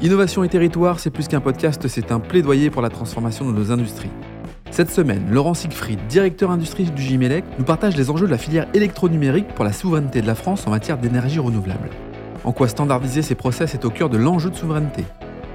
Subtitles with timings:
[0.00, 3.72] Innovation et territoire, c'est plus qu'un podcast, c'est un plaidoyer pour la transformation de nos
[3.72, 4.12] industries.
[4.70, 8.68] Cette semaine, Laurent Siegfried, directeur industrie du Gimelec, nous partage les enjeux de la filière
[8.74, 11.90] électronumérique pour la souveraineté de la France en matière d'énergie renouvelable.
[12.44, 15.04] En quoi standardiser ces process est au cœur de l'enjeu de souveraineté?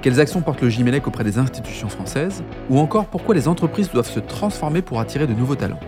[0.02, 2.44] Quelles actions porte le Gimelec auprès des institutions françaises?
[2.70, 5.80] Ou encore pourquoi les entreprises doivent se transformer pour attirer de nouveaux talents?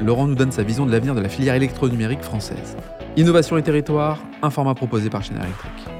[0.00, 2.76] Laurent nous donne sa vision de l'avenir de la filière électronumérique française.
[3.16, 5.99] Innovation et territoire, un format proposé par Schneider Electric.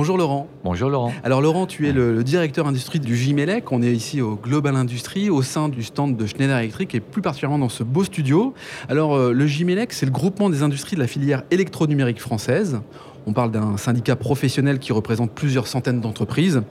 [0.00, 0.48] Bonjour Laurent.
[0.64, 1.12] Bonjour Laurent.
[1.24, 3.70] Alors Laurent, tu es le, directeur industrie du Gimelec.
[3.70, 7.20] On est ici au Global Industrie, au sein du stand de Schneider Electric et plus
[7.20, 8.54] particulièrement dans ce beau studio.
[8.88, 12.80] Alors euh, le Gimelec, c'est le groupement des industries de la filière électronumérique française.
[13.26, 16.62] On parle d'un syndicat professionnel qui représente plusieurs centaines d'entreprises.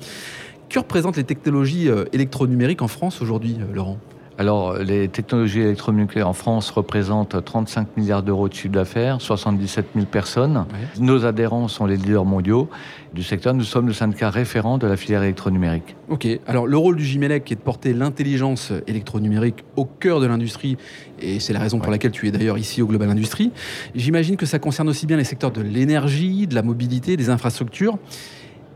[0.67, 3.99] Que représentent les technologies euh, électronumériques en France aujourd'hui, euh, Laurent?
[4.39, 10.05] Alors, les technologies électronucléaires en France représentent 35 milliards d'euros de chiffre d'affaires, 77 000
[10.05, 10.65] personnes.
[10.97, 12.69] Nos adhérents sont les leaders mondiaux
[13.13, 13.53] du secteur.
[13.53, 15.97] Nous sommes le syndicat référent de la filière électronumérique.
[16.07, 16.25] Ok.
[16.47, 20.77] Alors, le rôle du GIMELEC est de porter l'intelligence électronumérique au cœur de l'industrie,
[21.21, 23.51] et c'est la raison pour laquelle tu es d'ailleurs ici au Global Industrie.
[23.93, 27.97] J'imagine que ça concerne aussi bien les secteurs de l'énergie, de la mobilité, des infrastructures.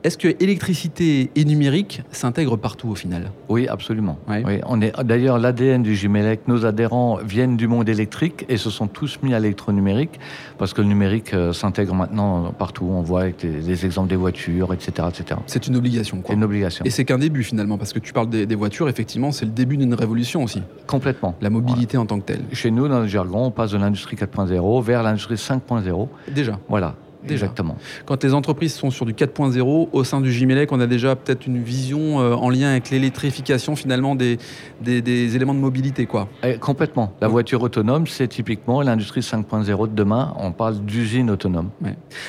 [0.04, 3.32] Est-ce que électricité et numérique s'intègrent partout au final?
[3.48, 4.18] Oui, absolument.
[4.28, 6.42] Oui, on est d'ailleurs l'ADN du Gimelec.
[6.50, 10.20] Nos adhérents viennent du monde électrique et se sont tous mis à l'électronumérique
[10.58, 12.86] parce que le numérique euh, s'intègre maintenant partout.
[12.92, 15.40] On voit avec les, exemples des voitures, etc., etc.
[15.48, 16.22] C'est une obligation.
[16.28, 16.84] C'est une obligation.
[16.84, 18.90] Et c'est qu'un début finalement parce que tu parles des, voitures.
[18.90, 20.62] Effectivement, c'est le début d'une révolution aussi.
[20.86, 21.36] Complètement.
[21.40, 22.42] La mobilité en tant que telle.
[22.52, 26.10] Chez nous, dans le jargon, on passe de l'industrie 4.0 vers l'industrie 5.0.
[26.30, 26.60] Déjà.
[26.68, 26.96] Voilà.
[27.30, 27.78] Exactement.
[28.06, 31.48] Quand les entreprises sont sur du 4.0, au sein du Gimelec, on a déjà peut-être
[31.48, 34.38] une vision euh, en lien avec l'électrification finalement des,
[34.82, 36.06] des, éléments de mobilité.
[36.06, 36.28] Quoi.
[36.44, 37.14] Eh, complètement.
[37.22, 40.34] La voiture autonome, c'est typiquement l'industrie 5.0 de demain.
[40.38, 41.70] On parle d'usine autonome.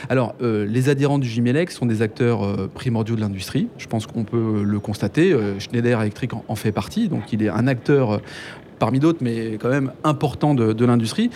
[0.09, 3.69] Alors, euh, les adhérents du Gimelec sont des acteurs euh, primordiaux de l'industrie.
[3.79, 5.37] Je pense qu'on peut le constater.
[5.59, 8.21] Schneider Electric en, fait partie, donc il est un acteur
[8.79, 11.31] parmi d'autres, mais quand même important de, de l'industrie.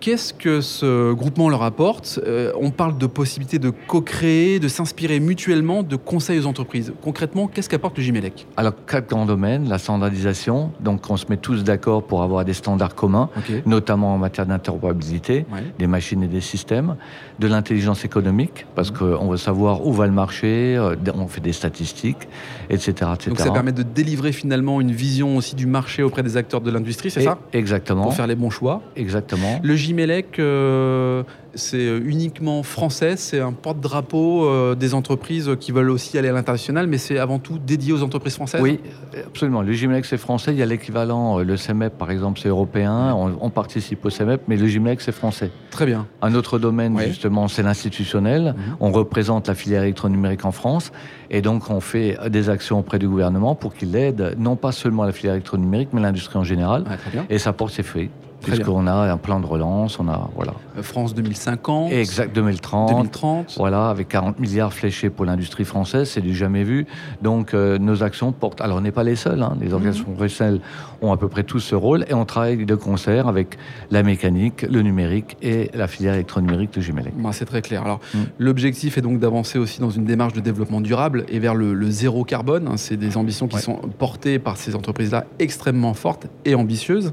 [0.00, 5.20] Qu'est-ce que ce groupement leur apporte euh, On parle de possibilités de co-créer, de s'inspirer
[5.20, 6.94] mutuellement de conseils aux entreprises.
[7.02, 9.68] Concrètement, qu'est-ce qu'apporte le Gimelec Alors, quatre grands domaines.
[9.68, 13.28] La standardisation, donc on se met tous d'accord pour avoir des standards communs,
[13.66, 15.44] notamment en matière d'interopérabilité
[15.78, 16.96] des machines et des systèmes.
[17.38, 18.94] De l'intelligence économique, parce mmh.
[18.94, 22.28] qu'on veut savoir où va le marché, euh, on fait des statistiques,
[22.68, 23.28] etc., etc.
[23.28, 26.70] Donc ça permet de délivrer finalement une vision aussi du marché auprès des acteurs de
[26.70, 27.38] l'industrie, c'est ça?
[27.52, 28.04] Exactement.
[28.04, 28.82] Pour faire les bons choix.
[28.96, 29.60] Exactement.
[29.62, 29.89] Le Gimelec,
[30.38, 31.22] euh,
[31.54, 36.86] c'est uniquement français, c'est un porte-drapeau euh, des entreprises qui veulent aussi aller à l'international,
[36.86, 38.80] mais c'est avant tout dédié aux entreprises françaises Oui,
[39.26, 39.62] absolument.
[39.62, 40.52] Le Gimelec, c'est français.
[40.52, 43.14] Il y a l'équivalent, euh, le CEMEP, par exemple, c'est européen.
[43.14, 45.50] On, participe au CEMEP, mais le Gimelec, c'est français.
[45.70, 46.06] Très bien.
[46.22, 48.54] Un autre domaine, justement, c'est l'institutionnel.
[48.56, 48.76] Mhm.
[48.80, 50.92] On représente la filière électronumérique en France.
[51.30, 55.04] Et donc, on fait des actions auprès du gouvernement pour qu'il aide non pas seulement
[55.04, 56.84] la filière électronumérique, mais l'industrie en général.
[57.28, 60.54] et ça porte ses fruits puisqu'on a un plan de relance, on a voilà.
[60.78, 61.92] Euh, France 2050.
[61.92, 62.90] Exact, 2030.
[62.90, 63.54] 2030.
[63.56, 66.86] Voilà, avec 40 milliards fléchés pour l'industrie française, c'est du jamais vu.
[67.22, 68.60] Donc euh, nos actions portent.
[68.60, 70.14] Alors on n'est pas les seuls, hein, les organisations mhm.
[70.14, 70.60] professionnelles
[71.02, 73.58] ont à peu près tous ce rôle et on travaille de concert avec
[73.90, 77.14] la mécanique, le numérique et la filière électronumérique de Gimelec.
[77.16, 77.82] Bah, c'est très clair.
[77.82, 78.18] Alors mm.
[78.38, 82.24] l'objectif est donc d'avancer aussi dans une démarche de développement durable et vers le, zéro
[82.24, 82.68] carbone.
[82.68, 82.76] Hein.
[82.76, 87.12] c'est des ambitions qui sont portées par ces entreprises-là extrêmement fortes et ambitieuses.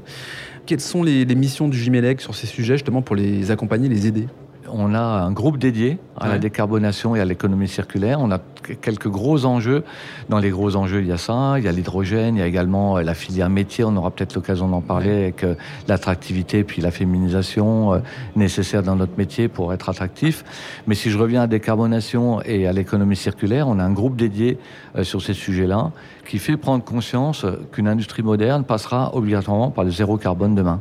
[0.68, 4.26] Quelles sont les, missions du Gimelec sur ces sujets, justement, pour les accompagner, les aider?
[4.70, 8.20] On a un groupe dédié à la décarbonation et à l'économie circulaire.
[8.20, 8.38] On a
[8.80, 9.84] quelques gros enjeux.
[10.28, 12.46] Dans les gros enjeux, il y a ça, il y a l'hydrogène, il y a
[12.46, 13.84] également euh, la filière métier.
[13.84, 15.54] On aura peut-être l'occasion d'en parler avec euh,
[15.86, 17.98] l'attractivité puis la féminisation euh,
[18.36, 20.44] nécessaire dans notre métier pour être attractif.
[20.86, 24.58] Mais si je reviens à décarbonation et à l'économie circulaire, on a un groupe dédié
[25.02, 25.92] sur ces sujets-là
[26.26, 30.80] qui fait prendre conscience qu'une industrie moderne passera obligatoirement par le zéro carbone demain.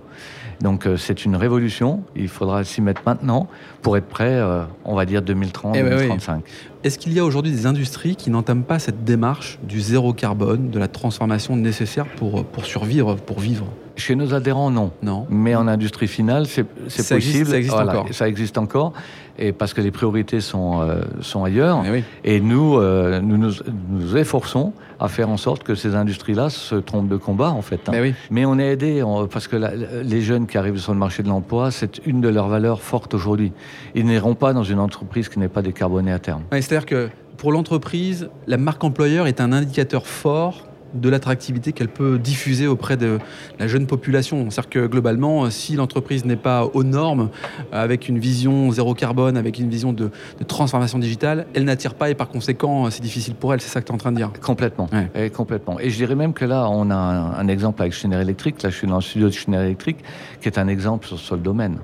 [0.62, 3.48] Donc c'est une révolution, il faudra s'y mettre maintenant
[3.84, 4.42] pour être prêt,
[4.86, 6.44] on va dire 2030, 2035.
[6.46, 10.14] Eh Est-ce qu'il y a aujourd'hui des industries qui n'entament pas cette démarche du zéro
[10.14, 13.68] carbone, de la transformation nécessaire pour, pour survivre, pour vivre
[13.98, 14.92] chez nos adhérents, non.
[15.02, 15.26] Non.
[15.30, 17.16] Mais en industrie finale, c'est possible.
[17.16, 18.08] Existe, ça existe encore.
[18.12, 18.94] Ça existe encore.
[19.40, 21.84] Et parce que les priorités sont, euh, sont ailleurs.
[21.86, 26.76] Eh et nous, euh, nous, nous, efforçons à faire en sorte que ces industries-là se
[26.76, 27.82] trompent de combat, en fait.
[27.88, 27.94] Hein.
[27.96, 29.58] Eh Mais on est aidé parce que
[30.04, 33.14] les jeunes qui arrivent sur le marché de l'emploi, c'est une de leurs valeurs fortes
[33.14, 33.52] aujourd'hui.
[33.94, 36.44] Ils n'iront pas dans une entreprise qui n'est pas décarbonée à terme.
[36.52, 42.18] C'est-à-dire que pour l'entreprise, la marque employeur est un indicateur fort de l'attractivité qu'elle peut
[42.18, 43.20] diffuser auprès de
[43.60, 44.50] la jeune population.
[44.50, 47.30] C'est-à-dire que globalement, si l'entreprise n'est pas aux normes,
[47.72, 50.10] avec une vision zéro carbone, avec une vision de,
[50.48, 53.62] transformation digitale, elle n'attire pas et par conséquent, c'est difficile pour elle.
[53.62, 54.90] C'est ça que tu es en train de dire Complètement.
[55.14, 55.80] Et complètement.
[55.80, 58.64] Et je dirais même que là, on a un, exemple avec Schneider Electric.
[58.64, 59.98] Là, je suis dans le studio de Schneider Electric,
[60.42, 61.80] qui est un exemple sur, le domaine.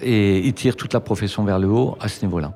[0.00, 2.52] Et il tire toute la profession vers le haut à ce niveau-là.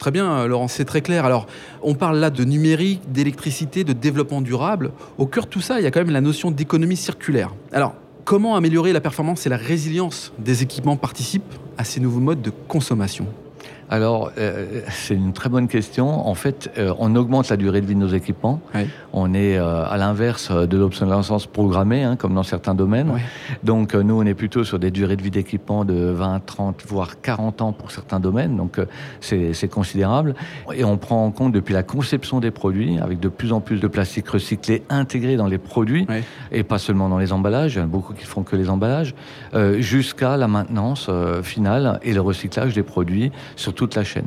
[0.00, 1.26] Très bien, euh, Laurent, c'est très clair.
[1.26, 1.46] Alors,
[1.82, 4.92] on parle là de numérique, d'électricité, de développement durable.
[5.18, 7.54] Au cœur de tout ça, il y a quand même la notion d'économie circulaire.
[7.70, 7.92] Alors,
[8.24, 12.50] comment améliorer la performance et la résilience des équipements participent à ces nouveaux modes de
[12.66, 13.26] consommation?
[13.90, 16.26] Alors, euh, c'est une très bonne question.
[16.26, 18.60] En fait, euh, on augmente la durée de vie de nos équipements.
[19.12, 23.12] On est euh, à l'inverse de l'obsolescence programmée, hein, comme dans certains domaines.
[23.64, 27.20] Donc, nous, on est plutôt sur des durées de vie d'équipement de 20, 30, voire
[27.20, 28.56] 40 ans pour certains domaines.
[28.56, 28.80] Donc,
[29.20, 30.34] c'est considérable.
[30.72, 33.80] Et on prend en compte depuis la conception des produits, avec de plus en plus
[33.80, 36.06] de plastique recyclé intégré dans les produits,
[36.52, 37.74] et pas seulement dans les emballages.
[37.74, 39.14] Il y en a beaucoup qui font que les emballages,
[39.78, 41.10] jusqu'à la maintenance
[41.42, 44.26] finale et le recyclage des produits, surtout toute la chaîne.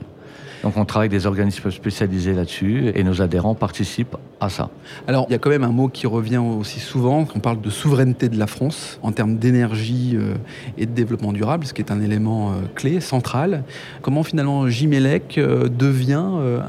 [0.63, 4.69] Donc on travaille avec des organismes spécialisés là-dessus et nos adhérents participent à ça.
[5.07, 7.69] Alors il y a quand même un mot qui revient aussi souvent, on parle de
[7.69, 10.36] souveraineté de la France en termes d'énergie euh,
[10.77, 13.63] et de développement durable, ce qui est un élément euh, clé, central.
[14.01, 16.24] Comment finalement Jimelec euh, devient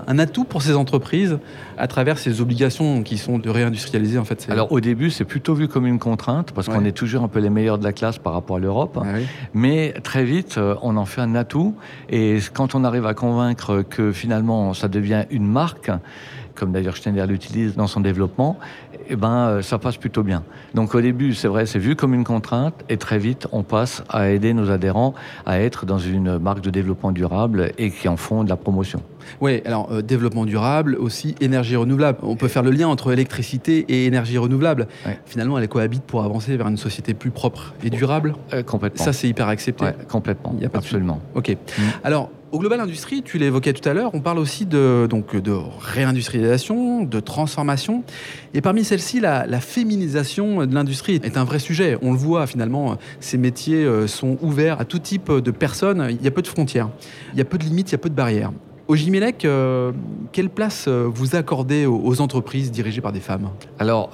[0.07, 1.39] un atout pour ces entreprises
[1.79, 5.55] à travers ces obligations qui sont de réindustrialiser en fait Alors au début c'est plutôt
[5.55, 8.19] vu comme une contrainte parce qu'on est toujours un peu les meilleurs de la classe
[8.19, 9.19] par rapport à l'Europe, ah
[9.53, 11.75] mais très vite on en fait un atout
[12.09, 15.91] et quand on arrive à convaincre que finalement ça devient une marque,
[16.55, 18.59] comme d'ailleurs Schneider l'utilise dans son développement,
[19.09, 20.45] eh ben, euh, ça passe plutôt bien.
[20.75, 24.03] Donc au début, c'est vrai, c'est vu comme une contrainte, et très vite, on passe
[24.09, 25.15] à aider nos adhérents
[25.47, 29.03] à être dans une marque de développement durable et qui en font de la promotion.
[29.41, 32.19] Oui, alors euh, développement durable, aussi énergie renouvelable.
[32.23, 34.87] On peut faire le lien entre électricité et énergie renouvelable.
[35.27, 38.35] Finalement, elle cohabite pour avancer vers une société plus propre et durable.
[38.53, 39.05] Euh, complètement.
[39.05, 39.87] Ça, c'est hyper accepté.
[40.09, 40.55] complètement.
[40.57, 41.21] Il y a pas Absolument.
[41.35, 41.51] Ok.
[41.51, 41.83] Mm.
[42.05, 45.53] Alors, au Global Industrie, tu l'évoquais tout à l'heure, on parle aussi de, donc, de
[45.81, 48.05] réindustrialisation, de transformation.
[48.55, 51.99] Et parmi celles-ci, la, féminisation de l'industrie est un vrai sujet.
[52.01, 56.07] On le voit finalement, ces métiers euh, sont ouverts à tout type de personnes.
[56.11, 56.91] Il y a peu de frontières,
[57.33, 58.53] il y a peu de limites, il y a peu de barrières.
[58.87, 59.91] Au Gimelec, euh,
[60.31, 63.51] quelle place euh, vous accordez aux, entreprises dirigées par des femmes?
[63.81, 64.11] Alors,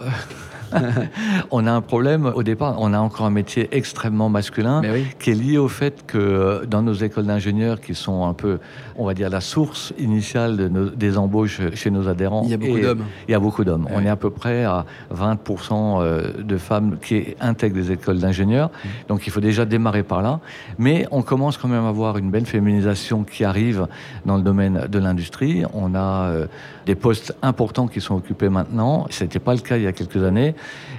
[1.51, 2.77] on a un problème au départ.
[2.79, 4.83] On a encore un métier extrêmement masculin
[5.19, 8.59] qui est lié au fait que euh, dans nos écoles d'ingénieurs, qui sont un peu,
[8.97, 12.81] on va dire, la source initiale des embauches chez nos adhérents, il y a beaucoup
[12.81, 13.05] d'hommes.
[13.29, 13.87] Il y a beaucoup d'hommes.
[13.93, 14.85] On est à peu près à
[15.15, 18.69] 20% euh, de femmes qui intègrent des écoles d'ingénieurs.
[18.69, 18.89] Mmh.
[19.09, 20.41] Donc il faut déjà démarrer par là.
[20.79, 23.87] Mais on commence quand même à voir une belle féminisation qui arrive
[24.25, 25.63] dans le domaine de l'industrie.
[25.75, 26.47] On a euh,
[26.87, 29.07] des postes importants qui sont occupés maintenant.
[29.11, 30.55] Ce n'était pas le cas il y a quelques années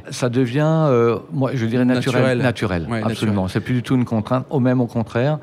[0.10, 2.40] ça devient, euh, moi, je dirais naturel.
[2.40, 3.48] Naturel, absolument.
[3.48, 4.46] C'est plus du tout une contrainte.
[4.50, 5.40] Au même au contraire,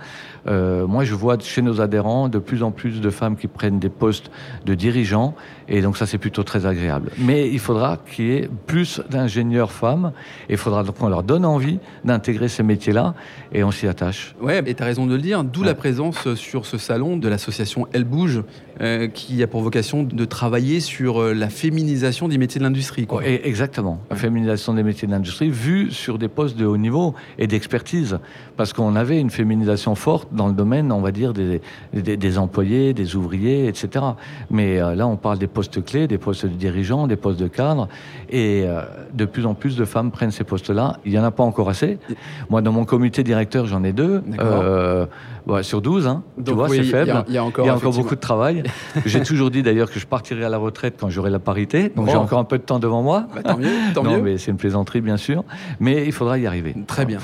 [0.46, 3.78] euh, moi, je vois chez nos adhérents de plus en plus de femmes qui prennent
[3.78, 4.30] des postes
[4.64, 5.34] de dirigeants,
[5.68, 7.10] et donc ça, c'est plutôt très agréable.
[7.18, 10.12] Mais il faudra qu'il y ait plus d'ingénieurs femmes,
[10.48, 13.14] et il faudra qu'on leur donne envie d'intégrer ces métiers-là,
[13.52, 14.34] et on s'y attache.
[14.40, 17.28] Ouais, et tu as raison de le dire, d'où la présence sur ce salon de
[17.28, 18.42] l'association Elle Bouge,
[18.80, 23.06] euh, qui a pour vocation de travailler sur euh, la féminisation des métiers de l'industrie.
[23.24, 27.46] exactement, la féminisation des métiers de l'industrie, vue sur des postes de haut niveau et
[27.46, 28.18] d'expertise,
[28.56, 31.60] parce qu'on avait une féminisation forte dans le domaine, on va dire, des,
[31.92, 34.04] des, employés, des ouvriers, etc.
[34.50, 37.48] Mais euh, là, on parle des postes clés, des postes de dirigeants, des postes de
[37.48, 37.88] cadres,
[38.30, 38.82] et euh,
[39.14, 40.98] de plus en plus de femmes prennent ces postes-là.
[41.04, 41.98] Il n'y en a pas encore assez.
[42.50, 44.22] Moi, dans mon comité directeur, j'en ai deux,
[45.62, 46.22] sur 12, hein.
[46.44, 47.24] tu vois, c'est faible.
[47.28, 48.62] Il y, a encore, beaucoup de travail.
[49.06, 52.08] J'ai toujours dit d'ailleurs que je partirai à la retraite quand j'aurai la parité, donc
[52.08, 53.26] j'ai encore un peu de temps devant moi.
[53.34, 55.44] Bah, tant mieux, tant non, mais c'est une plaisanterie, bien sûr,
[55.80, 56.74] mais il faudra y arriver.
[56.86, 57.18] Très bien.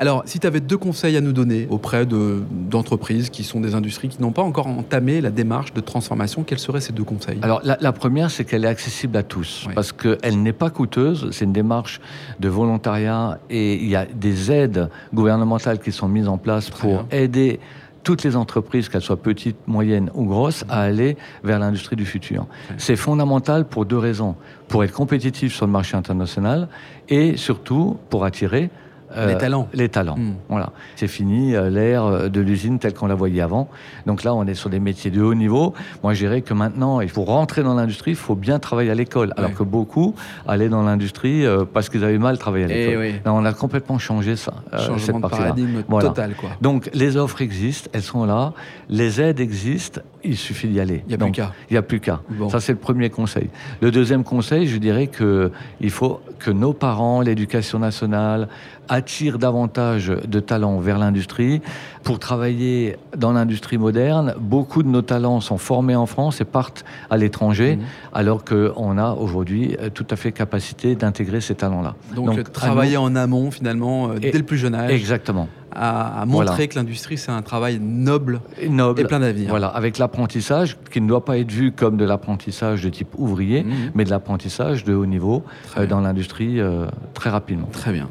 [0.00, 4.08] Alors, si tu avais deux conseils à nous donner auprès d'entreprises qui sont des industries
[4.08, 7.38] qui n'ont pas encore entamé la démarche de transformation, quels seraient ces deux conseils?
[7.42, 11.44] Alors, la, première, c'est qu'elle est accessible à tous, parce qu'elle n'est pas coûteuse, c'est
[11.44, 12.00] une démarche
[12.40, 17.04] de volontariat et il y a des aides gouvernementales qui sont mises en place pour
[17.10, 17.60] aider
[18.02, 22.46] toutes les entreprises, qu'elles soient petites, moyennes ou grosses, à aller vers l'industrie du futur.
[22.78, 24.36] C'est fondamental pour deux raisons.
[24.68, 26.68] Pour être compétitif sur le marché international
[27.08, 28.70] et surtout pour attirer
[29.16, 29.68] les talents.
[29.72, 30.16] Les talents.
[30.16, 30.34] Hmm.
[30.48, 30.70] Voilà.
[30.96, 33.68] C'est fini euh, l'ère euh, de l'usine telle qu'on la voyait avant.
[34.06, 35.74] Donc là, on est sur des métiers de haut niveau.
[36.02, 39.32] Moi, je dirais que maintenant, pour rentrer dans l'industrie, il faut bien travailler à l'école.
[39.36, 40.14] Alors que beaucoup
[40.46, 43.20] allaient dans l'industrie parce qu'ils avaient mal travaillé à eh l'école.
[43.26, 44.54] On a complètement changé ça.
[44.78, 46.50] Changement de paradigme total, quoi.
[46.60, 48.52] Donc les offres existent, elles sont là.
[48.88, 51.02] Les aides existent il suffit d'y aller.
[51.06, 51.52] Il n'y a plus qu'à.
[51.70, 52.20] Il n'y a plus qu'à.
[52.50, 53.48] Ça, c'est le premier conseil.
[53.80, 58.48] Le deuxième conseil, je dirais qu'il faut que nos parents, l'éducation nationale,
[58.88, 61.62] attirent davantage de talents vers l'industrie.
[62.02, 66.84] Pour travailler dans l'industrie moderne, beaucoup de nos talents sont formés en France et partent
[67.08, 67.80] à l'étranger, mmh.
[68.12, 71.94] alors qu'on a aujourd'hui euh, tout à fait capacité d'intégrer ces talents-là.
[72.16, 74.90] Donc, travailler en amont, finalement, euh, dès le plus jeune âge.
[74.90, 79.50] Exactement à, montrer que l'industrie, c'est un travail noble, noble, et plein d'avenir.
[79.50, 83.62] Voilà, avec l'apprentissage qui ne doit pas être vu comme de l'apprentissage de type ouvrier,
[83.62, 83.74] mmh.
[83.94, 85.44] mais de l'apprentissage de haut niveau
[85.76, 87.68] euh, dans l'industrie euh, très rapidement.
[87.72, 88.08] Très bien.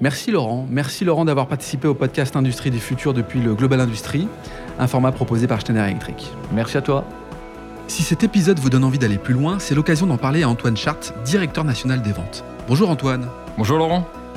[0.00, 0.66] Merci Laurent.
[0.70, 4.28] Merci Laurent d'avoir participé au podcast Industrie du futur depuis le Global Industrie,
[4.78, 6.30] un format proposé par Steiner Electric.
[6.52, 7.04] Merci à toi.
[7.88, 10.76] Si cet épisode vous donne envie d'aller plus loin, c'est l'occasion d'en parler à Antoine
[10.76, 12.44] Chart, directeur national des ventes.
[12.68, 13.28] Bonjour Antoine.
[13.56, 14.06] Bonjour Laurent.